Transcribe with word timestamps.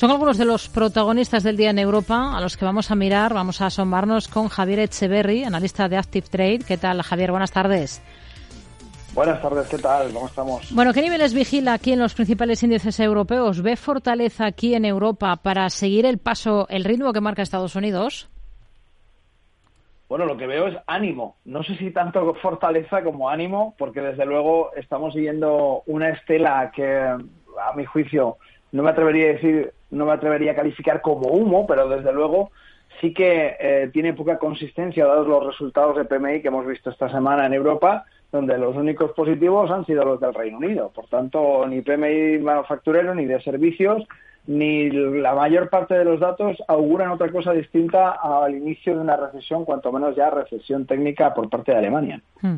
Son 0.00 0.12
algunos 0.12 0.38
de 0.38 0.44
los 0.44 0.68
protagonistas 0.68 1.42
del 1.42 1.56
día 1.56 1.70
en 1.70 1.78
Europa 1.80 2.36
a 2.36 2.40
los 2.40 2.56
que 2.56 2.64
vamos 2.64 2.92
a 2.92 2.94
mirar, 2.94 3.34
vamos 3.34 3.60
a 3.60 3.66
asomarnos 3.66 4.28
con 4.28 4.46
Javier 4.46 4.78
Echeverry, 4.78 5.42
analista 5.42 5.88
de 5.88 5.96
Active 5.96 6.28
Trade. 6.30 6.60
¿Qué 6.60 6.76
tal, 6.76 7.02
Javier? 7.02 7.32
Buenas 7.32 7.50
tardes. 7.50 8.00
Buenas 9.12 9.42
tardes, 9.42 9.66
¿qué 9.66 9.78
tal? 9.78 10.12
¿Cómo 10.12 10.28
estamos? 10.28 10.72
Bueno, 10.72 10.92
¿qué 10.92 11.02
niveles 11.02 11.34
vigila 11.34 11.72
aquí 11.72 11.94
en 11.94 11.98
los 11.98 12.14
principales 12.14 12.62
índices 12.62 13.00
europeos? 13.00 13.60
¿Ve 13.60 13.74
fortaleza 13.74 14.46
aquí 14.46 14.76
en 14.76 14.84
Europa 14.84 15.34
para 15.34 15.68
seguir 15.68 16.06
el 16.06 16.18
paso, 16.18 16.68
el 16.70 16.84
ritmo 16.84 17.12
que 17.12 17.20
marca 17.20 17.42
Estados 17.42 17.74
Unidos? 17.74 18.30
Bueno, 20.08 20.26
lo 20.26 20.36
que 20.36 20.46
veo 20.46 20.68
es 20.68 20.76
ánimo. 20.86 21.38
No 21.44 21.64
sé 21.64 21.76
si 21.76 21.90
tanto 21.90 22.34
fortaleza 22.34 23.02
como 23.02 23.28
ánimo, 23.28 23.74
porque 23.76 24.00
desde 24.00 24.26
luego 24.26 24.70
estamos 24.76 25.12
siguiendo 25.12 25.82
una 25.86 26.10
estela 26.10 26.70
que, 26.72 26.86
a 26.86 27.72
mi 27.74 27.84
juicio, 27.84 28.36
no 28.70 28.84
me 28.84 28.90
atrevería 28.90 29.30
a 29.30 29.32
decir, 29.32 29.72
no 29.90 30.06
me 30.06 30.12
atrevería 30.12 30.52
a 30.52 30.56
calificar 30.56 31.00
como 31.00 31.28
humo, 31.28 31.66
pero 31.66 31.88
desde 31.88 32.12
luego 32.12 32.50
sí 33.00 33.12
que 33.12 33.56
eh, 33.58 33.90
tiene 33.92 34.14
poca 34.14 34.38
consistencia 34.38 35.06
dados 35.06 35.26
los 35.26 35.46
resultados 35.46 35.96
de 35.96 36.04
PMI 36.04 36.42
que 36.42 36.48
hemos 36.48 36.66
visto 36.66 36.90
esta 36.90 37.08
semana 37.10 37.46
en 37.46 37.54
Europa, 37.54 38.04
donde 38.32 38.58
los 38.58 38.76
únicos 38.76 39.12
positivos 39.12 39.70
han 39.70 39.86
sido 39.86 40.04
los 40.04 40.20
del 40.20 40.34
Reino 40.34 40.58
Unido. 40.58 40.90
Por 40.94 41.06
tanto, 41.06 41.66
ni 41.66 41.80
PMI 41.80 42.38
manufacturero 42.38 43.14
ni 43.14 43.24
de 43.24 43.40
servicios 43.42 44.06
ni 44.48 44.90
la 44.90 45.34
mayor 45.34 45.68
parte 45.68 45.92
de 45.92 46.06
los 46.06 46.20
datos 46.20 46.56
auguran 46.68 47.10
otra 47.10 47.30
cosa 47.30 47.52
distinta 47.52 48.12
al 48.12 48.54
inicio 48.56 48.94
de 48.94 49.00
una 49.02 49.14
recesión, 49.14 49.66
cuanto 49.66 49.92
menos 49.92 50.16
ya 50.16 50.30
recesión 50.30 50.86
técnica 50.86 51.34
por 51.34 51.50
parte 51.50 51.72
de 51.72 51.78
Alemania. 51.78 52.22
Hmm. 52.40 52.56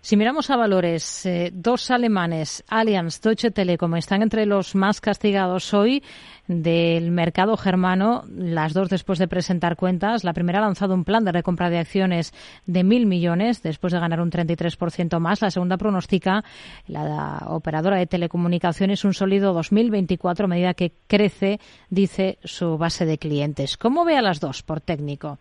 Si 0.00 0.16
miramos 0.16 0.50
a 0.50 0.56
valores, 0.56 1.26
eh, 1.26 1.50
dos 1.52 1.90
alemanes, 1.90 2.62
Allianz, 2.68 3.20
Deutsche 3.20 3.50
Telekom, 3.50 3.96
están 3.96 4.22
entre 4.22 4.46
los 4.46 4.74
más 4.74 5.00
castigados 5.00 5.74
hoy 5.74 6.02
del 6.46 7.10
mercado 7.10 7.56
germano, 7.56 8.22
las 8.28 8.72
dos 8.72 8.88
después 8.88 9.18
de 9.18 9.26
presentar 9.26 9.76
cuentas. 9.76 10.22
La 10.22 10.32
primera 10.32 10.58
ha 10.58 10.62
lanzado 10.62 10.94
un 10.94 11.04
plan 11.04 11.24
de 11.24 11.32
recompra 11.32 11.70
de 11.70 11.78
acciones 11.78 12.32
de 12.66 12.84
mil 12.84 13.06
millones 13.06 13.62
después 13.62 13.92
de 13.92 14.00
ganar 14.00 14.20
un 14.20 14.30
33% 14.30 15.18
más. 15.18 15.42
La 15.42 15.50
segunda 15.50 15.76
pronostica, 15.76 16.44
la 16.86 17.42
operadora 17.48 17.96
de 17.96 18.06
telecomunicaciones, 18.06 19.04
un 19.04 19.14
sólido 19.14 19.52
2024 19.54 20.44
a 20.44 20.48
medida 20.48 20.74
que 20.74 20.92
crece, 21.08 21.58
dice, 21.90 22.38
su 22.44 22.78
base 22.78 23.06
de 23.06 23.18
clientes. 23.18 23.76
¿Cómo 23.76 24.04
ve 24.04 24.16
a 24.16 24.22
las 24.22 24.40
dos 24.40 24.62
por 24.62 24.80
técnico? 24.80 25.38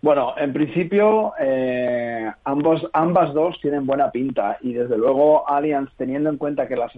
Bueno, 0.00 0.34
en 0.36 0.52
principio 0.52 1.32
eh, 1.40 2.30
ambos, 2.44 2.88
ambas 2.92 3.34
dos 3.34 3.60
tienen 3.60 3.84
buena 3.84 4.12
pinta 4.12 4.56
y 4.60 4.72
desde 4.72 4.96
luego 4.96 5.48
Allianz, 5.50 5.90
teniendo 5.96 6.30
en 6.30 6.36
cuenta 6.36 6.68
que 6.68 6.76
las, 6.76 6.92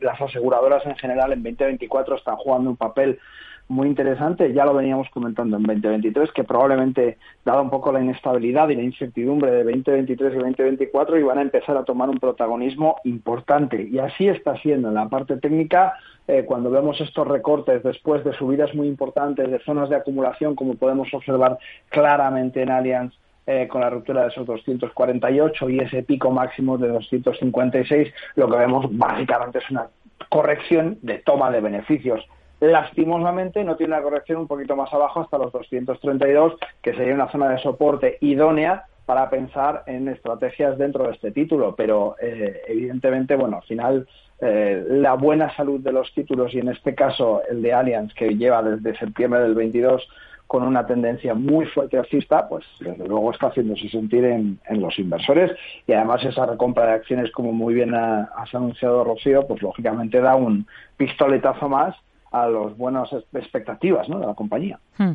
las 0.00 0.20
aseguradoras 0.20 0.86
en 0.86 0.94
general 0.96 1.32
en 1.32 1.42
2024 1.42 2.14
están 2.14 2.36
jugando 2.36 2.70
un 2.70 2.76
papel 2.76 3.18
muy 3.68 3.86
interesante. 3.88 4.52
Ya 4.52 4.64
lo 4.64 4.74
veníamos 4.74 5.08
comentando 5.10 5.56
en 5.56 5.62
2023, 5.64 6.32
que 6.32 6.44
probablemente, 6.44 7.18
dado 7.44 7.62
un 7.62 7.70
poco 7.70 7.92
la 7.92 8.00
inestabilidad 8.00 8.68
y 8.70 8.76
la 8.76 8.82
incertidumbre 8.82 9.50
de 9.50 9.64
2023 9.64 10.32
y 10.32 10.36
2024, 10.36 11.18
iban 11.18 11.38
a 11.38 11.42
empezar 11.42 11.76
a 11.76 11.84
tomar 11.84 12.08
un 12.08 12.18
protagonismo 12.18 12.96
importante. 13.04 13.82
Y 13.82 13.98
así 13.98 14.28
está 14.28 14.56
siendo 14.56 14.88
en 14.88 14.94
la 14.94 15.08
parte 15.08 15.36
técnica. 15.36 15.94
Eh, 16.28 16.44
cuando 16.44 16.70
vemos 16.70 17.00
estos 17.00 17.26
recortes 17.26 17.82
después 17.82 18.22
de 18.22 18.34
subidas 18.34 18.74
muy 18.74 18.86
importantes 18.86 19.50
de 19.50 19.58
zonas 19.60 19.88
de 19.88 19.96
acumulación, 19.96 20.54
como 20.54 20.74
podemos 20.74 21.12
observar 21.14 21.58
claramente 21.88 22.62
en 22.62 22.70
Allianz, 22.70 23.14
eh, 23.46 23.66
con 23.66 23.80
la 23.80 23.88
ruptura 23.88 24.22
de 24.22 24.28
esos 24.28 24.44
248 24.46 25.70
y 25.70 25.78
ese 25.78 26.02
pico 26.02 26.30
máximo 26.30 26.76
de 26.76 26.88
256, 26.88 28.12
lo 28.36 28.50
que 28.50 28.58
vemos 28.58 28.84
básicamente 28.90 29.56
es 29.60 29.70
una 29.70 29.86
corrección 30.28 30.98
de 31.00 31.20
toma 31.20 31.50
de 31.50 31.62
beneficios. 31.62 32.22
Lastimosamente 32.60 33.64
no 33.64 33.76
tiene 33.76 33.94
una 33.94 34.02
corrección 34.02 34.40
un 34.40 34.48
poquito 34.48 34.76
más 34.76 34.92
abajo 34.92 35.20
hasta 35.20 35.38
los 35.38 35.50
232, 35.50 36.58
que 36.82 36.92
sería 36.92 37.14
una 37.14 37.32
zona 37.32 37.48
de 37.48 37.58
soporte 37.60 38.18
idónea 38.20 38.84
para 39.08 39.30
pensar 39.30 39.84
en 39.86 40.06
estrategias 40.06 40.76
dentro 40.76 41.04
de 41.04 41.12
este 41.12 41.30
título, 41.30 41.74
pero 41.74 42.16
eh, 42.20 42.60
evidentemente, 42.68 43.36
bueno, 43.36 43.56
al 43.56 43.62
final 43.62 44.06
eh, 44.38 44.84
la 44.86 45.14
buena 45.14 45.50
salud 45.56 45.80
de 45.80 45.92
los 45.92 46.12
títulos 46.12 46.52
y 46.52 46.58
en 46.58 46.68
este 46.68 46.94
caso 46.94 47.40
el 47.48 47.62
de 47.62 47.72
Allianz, 47.72 48.12
que 48.12 48.36
lleva 48.36 48.62
desde 48.62 48.98
septiembre 48.98 49.40
del 49.40 49.54
22 49.54 50.06
con 50.46 50.62
una 50.62 50.86
tendencia 50.86 51.32
muy 51.32 51.64
fuerte 51.64 51.96
alcista, 51.96 52.50
pues 52.50 52.66
desde 52.80 53.08
luego 53.08 53.32
está 53.32 53.46
haciéndose 53.46 53.88
sentir 53.88 54.26
en, 54.26 54.60
los 54.72 54.98
inversores 54.98 55.52
y 55.86 55.92
además 55.94 56.22
esa 56.26 56.44
recompra 56.44 56.84
de 56.84 56.92
acciones, 56.92 57.30
como 57.30 57.50
muy 57.52 57.72
bien 57.72 57.94
has 57.94 58.54
anunciado 58.54 59.04
Rocío, 59.04 59.46
pues 59.46 59.62
lógicamente 59.62 60.20
da 60.20 60.36
un 60.36 60.66
pistoletazo 60.98 61.66
más 61.70 61.96
a 62.30 62.46
las 62.46 62.76
buenas 62.76 63.10
expectativas 63.32 64.06
de 64.06 64.18
la 64.18 64.34
compañía. 64.34 64.78
Hmm. 64.98 65.12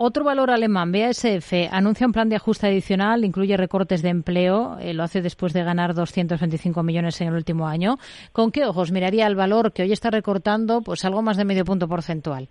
Otro 0.00 0.22
valor 0.22 0.52
alemán, 0.52 0.92
BASF, 0.92 1.52
anuncia 1.72 2.06
un 2.06 2.12
plan 2.12 2.28
de 2.28 2.36
ajuste 2.36 2.68
adicional, 2.68 3.24
incluye 3.24 3.56
recortes 3.56 4.00
de 4.00 4.10
empleo, 4.10 4.78
eh, 4.78 4.94
lo 4.94 5.02
hace 5.02 5.22
después 5.22 5.52
de 5.52 5.64
ganar 5.64 5.92
225 5.92 6.84
millones 6.84 7.20
en 7.20 7.26
el 7.26 7.34
último 7.34 7.66
año. 7.66 7.98
¿Con 8.30 8.52
qué 8.52 8.64
ojos 8.64 8.92
miraría 8.92 9.26
el 9.26 9.34
valor 9.34 9.72
que 9.72 9.82
hoy 9.82 9.90
está 9.90 10.12
recortando 10.12 10.82
pues 10.82 11.04
algo 11.04 11.20
más 11.20 11.36
de 11.36 11.44
medio 11.44 11.64
punto 11.64 11.88
porcentual? 11.88 12.48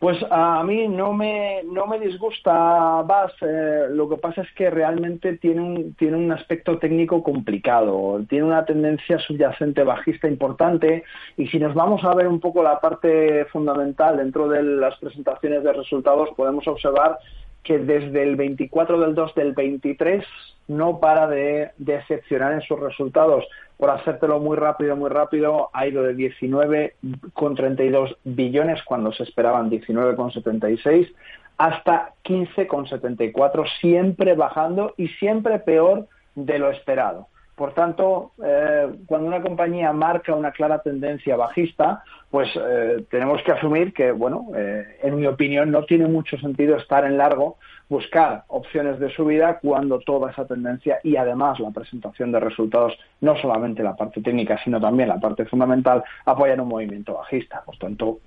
Pues 0.00 0.16
a 0.30 0.64
mí 0.64 0.88
no 0.88 1.12
me, 1.12 1.62
no 1.62 1.86
me 1.86 2.00
disgusta 2.00 3.02
BAS, 3.02 3.34
eh, 3.42 3.86
lo 3.90 4.08
que 4.08 4.16
pasa 4.16 4.40
es 4.40 4.50
que 4.54 4.70
realmente 4.70 5.36
tiene 5.36 5.60
un, 5.60 5.92
tiene 5.92 6.16
un 6.16 6.32
aspecto 6.32 6.78
técnico 6.78 7.22
complicado, 7.22 8.18
tiene 8.26 8.46
una 8.46 8.64
tendencia 8.64 9.18
subyacente 9.18 9.84
bajista 9.84 10.26
importante 10.26 11.04
y 11.36 11.48
si 11.48 11.58
nos 11.58 11.74
vamos 11.74 12.02
a 12.02 12.14
ver 12.14 12.28
un 12.28 12.40
poco 12.40 12.62
la 12.62 12.80
parte 12.80 13.44
fundamental 13.52 14.16
dentro 14.16 14.48
de 14.48 14.62
las 14.62 14.96
presentaciones 14.98 15.62
de 15.62 15.72
resultados 15.74 16.30
podemos 16.34 16.66
observar 16.66 17.18
que 17.62 17.78
desde 17.78 18.22
el 18.22 18.36
24 18.36 19.00
del 19.00 19.14
2 19.14 19.34
del 19.34 19.52
23 19.52 20.24
no 20.68 21.00
para 21.00 21.26
de 21.26 21.72
decepcionar 21.78 22.52
en 22.52 22.60
sus 22.62 22.78
resultados. 22.78 23.44
Por 23.76 23.90
hacértelo 23.90 24.38
muy 24.38 24.56
rápido, 24.56 24.94
muy 24.94 25.10
rápido, 25.10 25.68
ha 25.72 25.84
ido 25.86 26.04
de 26.04 26.14
19,32 26.14 28.16
billones 28.24 28.82
cuando 28.84 29.12
se 29.12 29.24
esperaban 29.24 29.70
19,76 29.70 31.12
hasta 31.58 32.14
15,74, 32.24 33.66
siempre 33.80 34.34
bajando 34.34 34.94
y 34.96 35.08
siempre 35.08 35.58
peor 35.58 36.06
de 36.34 36.58
lo 36.58 36.70
esperado. 36.70 37.26
Por 37.60 37.74
tanto, 37.74 38.32
eh, 38.42 38.88
cuando 39.04 39.26
una 39.26 39.42
compañía 39.42 39.92
marca 39.92 40.34
una 40.34 40.50
clara 40.50 40.78
tendencia 40.78 41.36
bajista, 41.36 42.02
pues 42.30 42.48
eh, 42.56 43.04
tenemos 43.10 43.42
que 43.42 43.52
asumir 43.52 43.92
que, 43.92 44.12
bueno, 44.12 44.46
eh, 44.56 44.98
en 45.02 45.16
mi 45.16 45.26
opinión, 45.26 45.70
no 45.70 45.84
tiene 45.84 46.06
mucho 46.06 46.38
sentido 46.38 46.78
estar 46.78 47.04
en 47.04 47.18
largo, 47.18 47.58
buscar 47.90 48.44
opciones 48.48 48.98
de 48.98 49.10
subida 49.10 49.58
cuando 49.58 49.98
toda 49.98 50.30
esa 50.30 50.46
tendencia 50.46 51.00
y 51.04 51.16
además 51.16 51.60
la 51.60 51.70
presentación 51.70 52.32
de 52.32 52.40
resultados, 52.40 52.94
no 53.20 53.36
solamente 53.36 53.82
la 53.82 53.94
parte 53.94 54.22
técnica, 54.22 54.58
sino 54.64 54.80
también 54.80 55.10
la 55.10 55.20
parte 55.20 55.44
fundamental, 55.44 56.02
apoyan 56.24 56.60
un 56.60 56.68
movimiento 56.68 57.12
bajista. 57.12 57.62
Por 57.66 57.76
tanto, 57.76 58.20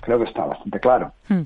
creo 0.00 0.18
que 0.18 0.24
está 0.24 0.44
bastante 0.44 0.80
claro. 0.80 1.12
Hmm. 1.28 1.42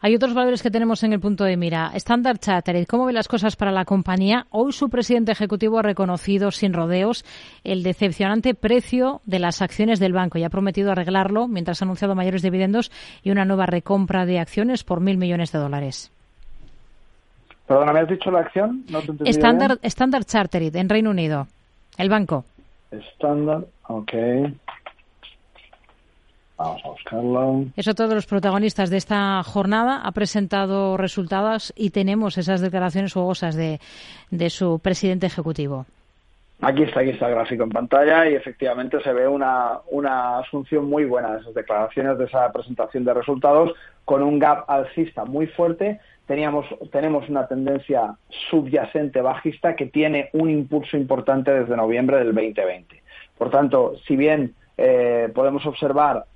Hay 0.00 0.14
otros 0.14 0.34
valores 0.34 0.62
que 0.62 0.70
tenemos 0.70 1.02
en 1.02 1.12
el 1.12 1.20
punto 1.20 1.44
de 1.44 1.56
mira. 1.56 1.90
Standard 1.94 2.38
Chartered, 2.38 2.86
¿cómo 2.86 3.06
ve 3.06 3.12
las 3.12 3.28
cosas 3.28 3.56
para 3.56 3.72
la 3.72 3.84
compañía? 3.84 4.46
Hoy 4.50 4.72
su 4.72 4.90
presidente 4.90 5.32
ejecutivo 5.32 5.78
ha 5.78 5.82
reconocido 5.82 6.50
sin 6.50 6.72
rodeos 6.72 7.24
el 7.64 7.82
decepcionante 7.82 8.54
precio 8.54 9.20
de 9.24 9.38
las 9.38 9.62
acciones 9.62 9.98
del 9.98 10.12
banco 10.12 10.38
y 10.38 10.44
ha 10.44 10.50
prometido 10.50 10.92
arreglarlo 10.92 11.48
mientras 11.48 11.80
ha 11.80 11.86
anunciado 11.86 12.14
mayores 12.14 12.42
dividendos 12.42 12.90
y 13.22 13.30
una 13.30 13.44
nueva 13.44 13.66
recompra 13.66 14.26
de 14.26 14.38
acciones 14.38 14.84
por 14.84 15.00
mil 15.00 15.16
millones 15.16 15.50
de 15.52 15.58
dólares. 15.58 16.12
Perdona, 17.66 17.92
¿me 17.92 18.00
has 18.00 18.08
dicho 18.08 18.30
la 18.30 18.40
acción? 18.40 18.84
Standard, 19.24 19.78
Standard 19.82 20.24
Chartered 20.24 20.76
en 20.76 20.88
Reino 20.88 21.10
Unido, 21.10 21.48
el 21.98 22.08
banco. 22.08 22.44
Standard, 22.92 23.64
ok. 23.88 24.12
Vamos 26.56 26.82
a 26.84 26.88
buscarlo. 26.88 27.64
Es 27.76 27.86
otro 27.86 28.08
de 28.08 28.14
los 28.14 28.26
protagonistas 28.26 28.88
de 28.88 28.96
esta 28.96 29.42
jornada. 29.42 30.00
Ha 30.04 30.12
presentado 30.12 30.96
resultados 30.96 31.72
y 31.76 31.90
tenemos 31.90 32.38
esas 32.38 32.60
declaraciones 32.60 33.12
jugosas 33.12 33.54
de, 33.56 33.78
de 34.30 34.50
su 34.50 34.78
presidente 34.78 35.26
ejecutivo. 35.26 35.86
Aquí 36.62 36.84
está, 36.84 37.00
aquí 37.00 37.10
está 37.10 37.28
el 37.28 37.34
gráfico 37.34 37.64
en 37.64 37.68
pantalla 37.70 38.30
y 38.30 38.34
efectivamente 38.34 39.02
se 39.02 39.12
ve 39.12 39.28
una, 39.28 39.80
una 39.90 40.38
asunción 40.38 40.88
muy 40.88 41.04
buena 41.04 41.34
de 41.34 41.40
esas 41.40 41.52
declaraciones, 41.54 42.16
de 42.16 42.24
esa 42.24 42.50
presentación 42.50 43.04
de 43.04 43.12
resultados, 43.12 43.72
con 44.06 44.22
un 44.22 44.38
gap 44.38 44.64
alcista 44.68 45.26
muy 45.26 45.48
fuerte. 45.48 46.00
Teníamos, 46.26 46.64
tenemos 46.90 47.28
una 47.28 47.46
tendencia 47.46 48.16
subyacente 48.50 49.20
bajista 49.20 49.76
que 49.76 49.86
tiene 49.86 50.30
un 50.32 50.48
impulso 50.48 50.96
importante 50.96 51.50
desde 51.50 51.76
noviembre 51.76 52.16
del 52.16 52.34
2020. 52.34 53.02
Por 53.36 53.50
tanto, 53.50 53.92
si 54.06 54.16
bien 54.16 54.54
eh, 54.76 55.30
podemos 55.34 55.64
observar 55.66 56.26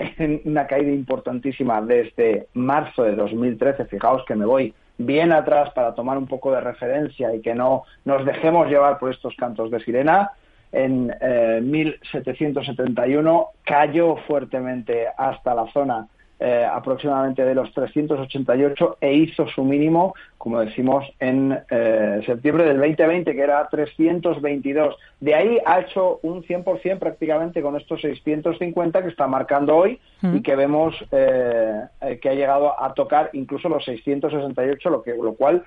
una 0.44 0.66
caída 0.66 0.90
importantísima 0.90 1.80
desde 1.82 2.48
marzo 2.54 3.02
de 3.02 3.14
2013. 3.14 3.84
Fijaos 3.86 4.24
que 4.26 4.34
me 4.34 4.46
voy 4.46 4.74
bien 4.98 5.32
atrás 5.32 5.70
para 5.74 5.94
tomar 5.94 6.18
un 6.18 6.26
poco 6.26 6.52
de 6.52 6.60
referencia 6.60 7.34
y 7.34 7.40
que 7.40 7.54
no 7.54 7.84
nos 8.04 8.24
dejemos 8.24 8.68
llevar 8.68 8.98
por 8.98 9.10
estos 9.10 9.34
cantos 9.36 9.70
de 9.70 9.80
sirena. 9.80 10.32
en 10.72 11.08
1.771, 11.08 13.48
cayó 13.64 14.16
fuertemente 14.28 15.08
hasta 15.16 15.54
la 15.54 15.66
zona 15.72 16.06
eh, 16.42 16.64
aproximadamente 16.64 17.44
de 17.44 17.54
los 17.54 17.70
388 17.74 18.96
e 18.98 19.12
hizo 19.12 19.46
su 19.48 19.62
mínimo, 19.62 20.14
como 20.38 20.58
decimos, 20.60 21.04
en 21.20 21.58
eh, 21.70 22.22
septiembre 22.24 22.64
del 22.64 22.78
2020, 22.78 23.34
que 23.34 23.42
era 23.42 23.68
322. 23.68 24.96
De 25.20 25.34
ahí 25.34 25.58
ha 25.66 25.80
hecho 25.80 26.18
un 26.22 26.42
100% 26.42 26.98
prácticamente 26.98 27.60
con 27.60 27.76
estos 27.76 28.00
650 28.00 29.02
que 29.02 29.08
está 29.08 29.26
marcando 29.26 29.76
hoy 29.76 30.00
y 30.22 30.40
que 30.40 30.56
vemos 30.56 30.94
eh, 31.12 31.82
que 32.22 32.28
ha 32.30 32.34
llegado 32.34 32.82
a 32.82 32.94
tocar 32.94 33.28
incluso 33.34 33.68
los 33.68 33.84
668, 33.84 34.88
lo, 34.88 35.02
que, 35.02 35.14
lo 35.14 35.34
cual 35.34 35.64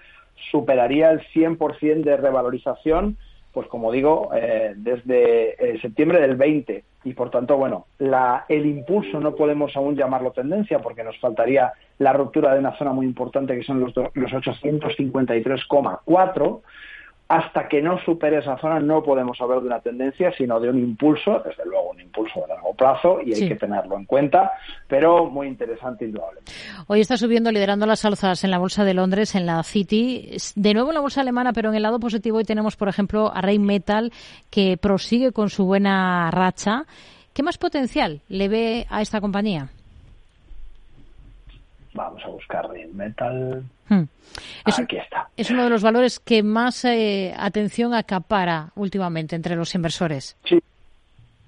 superaría 0.49 1.11
el 1.11 1.21
100% 1.35 2.03
de 2.03 2.17
revalorización 2.17 3.17
pues 3.53 3.67
como 3.67 3.91
digo, 3.91 4.31
eh, 4.35 4.73
desde 4.75 5.75
eh, 5.75 5.79
septiembre 5.79 6.19
del 6.19 6.35
20 6.35 6.83
y 7.05 7.13
por 7.13 7.29
tanto, 7.29 7.57
bueno, 7.57 7.85
la, 7.99 8.45
el 8.49 8.65
impulso 8.65 9.19
no 9.19 9.35
podemos 9.35 9.75
aún 9.75 9.95
llamarlo 9.95 10.31
tendencia 10.31 10.79
porque 10.79 11.03
nos 11.03 11.19
faltaría 11.19 11.71
la 11.99 12.13
ruptura 12.13 12.51
de 12.53 12.59
una 12.59 12.75
zona 12.77 12.93
muy 12.93 13.05
importante 13.05 13.55
que 13.55 13.61
son 13.63 13.79
los, 13.79 13.95
los 13.95 14.31
853,4 14.31 16.61
hasta 17.27 17.67
que 17.67 17.81
no 17.81 17.99
supere 17.99 18.37
esa 18.37 18.57
zona 18.57 18.79
no 18.79 19.03
podemos 19.03 19.39
hablar 19.41 19.61
de 19.61 19.67
una 19.67 19.79
tendencia, 19.79 20.31
sino 20.33 20.59
de 20.59 20.69
un 20.69 20.79
impulso, 20.79 21.41
desde 21.45 21.65
luego 21.65 21.91
un 21.91 22.01
impulso 22.01 22.41
de 22.41 22.47
largo 22.73 22.75
plazo 22.75 23.19
y 23.21 23.33
hay 23.33 23.47
que 23.47 23.55
tenerlo 23.55 23.97
en 23.97 24.05
cuenta, 24.05 24.51
pero 24.87 25.29
muy 25.29 25.47
interesante 25.47 26.05
indudablemente. 26.05 26.51
Hoy 26.87 27.01
está 27.01 27.17
subiendo, 27.17 27.51
liderando 27.51 27.85
las 27.85 28.05
alzas 28.05 28.43
en 28.43 28.51
la 28.51 28.57
Bolsa 28.57 28.83
de 28.83 28.93
Londres, 28.93 29.35
en 29.35 29.45
la 29.45 29.63
City, 29.63 30.37
de 30.55 30.73
nuevo 30.73 30.89
en 30.89 30.95
la 30.95 31.01
Bolsa 31.01 31.21
alemana, 31.21 31.53
pero 31.53 31.69
en 31.69 31.75
el 31.75 31.83
lado 31.83 31.99
positivo 31.99 32.37
hoy 32.37 32.43
tenemos, 32.43 32.75
por 32.75 32.89
ejemplo, 32.89 33.31
a 33.33 33.41
Rey 33.41 33.59
Metal, 33.59 34.11
que 34.49 34.77
prosigue 34.77 35.31
con 35.31 35.49
su 35.49 35.65
buena 35.65 36.29
racha. 36.31 36.85
¿Qué 37.33 37.43
más 37.43 37.57
potencial 37.57 38.21
le 38.29 38.47
ve 38.47 38.85
a 38.89 39.01
esta 39.01 39.21
compañía? 39.21 39.69
Vamos 41.93 42.23
a 42.25 42.27
buscar 42.27 42.69
Metal. 42.93 43.63
Hmm. 43.87 44.03
Aquí 44.65 44.97
está. 44.97 45.29
Es 45.37 45.51
uno 45.51 45.63
de 45.63 45.69
los 45.69 45.83
valores 45.83 46.19
que 46.19 46.41
más 46.41 46.85
eh, 46.85 47.33
atención 47.37 47.93
acapara 47.93 48.71
últimamente 48.75 49.35
entre 49.35 49.55
los 49.55 49.75
inversores. 49.75 50.35
Sí. 50.45 50.59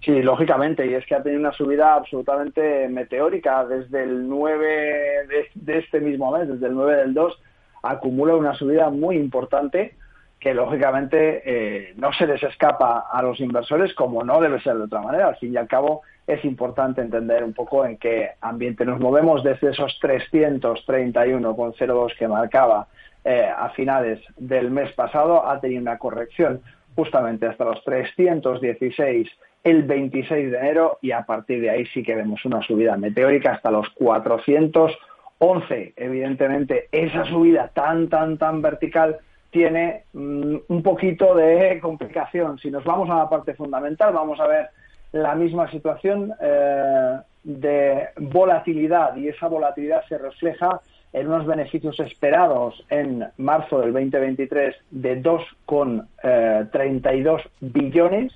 Sí, 0.06 0.22
lógicamente, 0.22 0.86
y 0.86 0.94
es 0.94 1.04
que 1.08 1.16
ha 1.16 1.24
tenido 1.24 1.40
una 1.40 1.52
subida 1.52 1.96
absolutamente 1.96 2.88
meteórica 2.90 3.66
desde 3.66 4.04
el 4.04 4.30
9 4.30 5.50
de, 5.56 5.78
este 5.80 6.00
mismo 6.00 6.32
mes, 6.32 6.48
desde 6.48 6.68
el 6.68 6.76
9 6.76 6.98
del 6.98 7.16
2, 7.16 7.42
acumula 7.82 8.36
una 8.36 8.54
subida 8.54 8.92
muy 8.92 9.16
importante 9.16 9.96
que 10.40 10.54
lógicamente 10.54 11.42
eh, 11.44 11.96
no 11.98 12.14
se 12.14 12.28
les 12.28 12.44
escapa 12.44 13.08
a 13.12 13.24
los 13.24 13.40
inversores 13.40 13.96
como 13.96 14.24
no 14.24 14.40
debe 14.40 14.62
ser 14.62 14.76
de 14.76 14.84
otra 14.84 15.02
manera. 15.02 15.30
Al 15.30 15.38
fin 15.38 15.54
y 15.54 15.58
al 15.58 15.68
cabo, 15.68 16.04
es 16.28 16.46
importante 16.46 17.02
entender 17.02 17.44
un 17.44 17.54
poco 17.54 17.84
en 17.84 17.98
qué 17.98 18.34
ambiente 18.42 18.86
nos 18.86 19.00
movemos 19.00 19.44
desde 19.44 19.72
esos 19.72 20.00
331,02 20.02 22.16
que 22.16 22.28
marcaba 22.28 22.86
eh, 23.24 23.50
a 23.58 23.70
finales 23.70 24.20
del 24.38 24.70
mes 24.70 24.94
pasado, 24.94 25.50
ha 25.50 25.60
tenido 25.60 25.82
una 25.82 25.98
corrección 25.98 26.62
justamente 26.96 27.46
hasta 27.46 27.66
los 27.66 27.84
316 27.84 29.28
el 29.64 29.84
26 29.84 30.52
de 30.52 30.58
enero 30.58 31.00
y 31.02 31.12
a 31.12 31.26
partir 31.26 31.62
de 31.62 31.72
ahí 31.72 31.86
sí 31.88 32.04
que 32.04 32.16
vemos 32.16 32.44
una 32.46 32.62
subida 32.62 32.98
meteórica 32.98 33.54
hasta 33.54 33.72
los 33.72 33.90
411. 33.90 35.94
Evidentemente, 35.96 36.88
esa 36.92 37.26
subida 37.26 37.70
tan, 37.70 38.08
tan, 38.08 38.38
tan 38.38 38.62
vertical 38.62 39.18
tiene 39.50 40.04
mm, 40.14 40.56
un 40.68 40.84
poquito 40.84 41.34
de 41.34 41.80
complicación. 41.82 42.60
Si 42.60 42.70
nos 42.70 42.84
vamos 42.84 43.10
a 43.10 43.18
la 43.18 43.30
parte 43.30 43.56
fundamental, 43.56 44.14
vamos 44.14 44.40
a 44.40 44.48
ver 44.48 44.70
la 45.12 45.34
misma 45.34 45.72
situación 45.72 46.34
eh, 46.42 47.18
de 47.44 48.10
volatilidad 48.18 49.16
y 49.16 49.30
esa 49.30 49.48
volatilidad 49.48 50.04
se 50.10 50.18
refleja 50.18 50.82
en 51.16 51.28
unos 51.28 51.48
beneficios 51.48 52.00
esperados 52.02 52.84
en 52.90 53.26
marzo 53.38 53.80
del 53.80 53.94
2023 53.94 54.76
de 54.92 55.24
2,32 55.24 57.40
eh, 57.40 57.44
billones, 57.62 58.34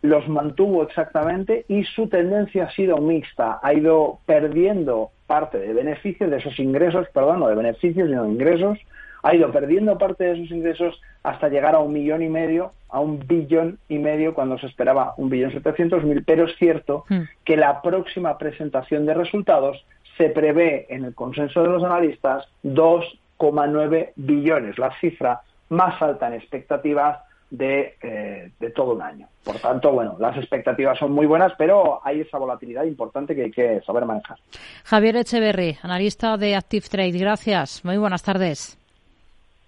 los 0.00 0.26
mantuvo 0.28 0.84
exactamente 0.84 1.66
y 1.68 1.84
su 1.84 2.08
tendencia 2.08 2.64
ha 2.64 2.70
sido 2.70 2.96
mixta, 2.96 3.60
ha 3.62 3.74
ido 3.74 4.20
perdiendo 4.24 5.10
parte 5.26 5.58
de 5.58 5.74
beneficios, 5.74 6.30
de 6.30 6.38
esos 6.38 6.58
ingresos, 6.58 7.06
perdón, 7.12 7.40
no 7.40 7.48
de 7.48 7.56
beneficios, 7.56 8.08
sino 8.08 8.24
de 8.24 8.30
ingresos, 8.30 8.78
ha 9.22 9.34
ido 9.34 9.52
perdiendo 9.52 9.98
parte 9.98 10.24
de 10.24 10.36
sus 10.36 10.50
ingresos 10.50 10.98
hasta 11.22 11.50
llegar 11.50 11.74
a 11.74 11.80
un 11.80 11.92
millón 11.92 12.22
y 12.22 12.30
medio, 12.30 12.70
a 12.88 13.00
un 13.00 13.18
billón 13.26 13.78
y 13.88 13.98
medio 13.98 14.32
cuando 14.32 14.56
se 14.58 14.66
esperaba 14.66 15.12
un 15.18 15.28
billón 15.28 15.52
setecientos 15.52 16.02
mil, 16.04 16.24
pero 16.24 16.46
es 16.46 16.56
cierto 16.56 17.04
hmm. 17.08 17.20
que 17.44 17.58
la 17.58 17.82
próxima 17.82 18.38
presentación 18.38 19.04
de 19.04 19.12
resultados 19.12 19.84
se 20.16 20.30
prevé 20.30 20.86
en 20.88 21.04
el 21.04 21.14
consenso 21.14 21.62
de 21.62 21.68
los 21.68 21.82
analistas 21.82 22.46
2,9 22.62 24.12
billones, 24.16 24.78
la 24.78 24.92
cifra 25.00 25.40
más 25.70 26.00
alta 26.00 26.28
en 26.28 26.34
expectativas 26.34 27.18
de, 27.50 27.96
eh, 28.02 28.50
de, 28.58 28.70
todo 28.70 28.94
un 28.94 29.02
año. 29.02 29.28
Por 29.44 29.56
tanto, 29.58 29.92
bueno, 29.92 30.16
las 30.18 30.36
expectativas 30.36 30.98
son 30.98 31.12
muy 31.12 31.26
buenas, 31.26 31.52
pero 31.56 32.00
hay 32.04 32.20
esa 32.20 32.38
volatilidad 32.38 32.84
importante 32.84 33.34
que 33.34 33.44
hay 33.44 33.50
que 33.50 33.80
saber 33.82 34.04
manejar. 34.06 34.38
Javier 34.84 35.16
Echeverry, 35.16 35.78
analista 35.82 36.36
de 36.36 36.56
Active 36.56 36.86
Trade, 36.90 37.18
gracias. 37.18 37.84
Muy 37.84 37.96
buenas 37.96 38.22
tardes. 38.22 38.78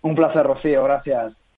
Un 0.03 0.15
placer, 0.15 0.45
Rocío, 0.45 0.85
gracias. 0.85 1.46